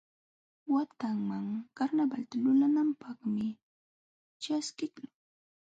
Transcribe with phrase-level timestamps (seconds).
[0.73, 1.47] Watanman
[1.77, 3.47] karnawalta lulananpaqmi
[4.41, 5.11] ćhaskiqlun.